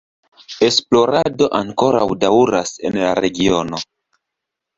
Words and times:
Esplorado 0.67 1.49
ankoraŭ 1.59 2.07
daŭras 2.25 2.73
en 2.91 2.99
la 3.03 3.13
regiono. 3.21 3.83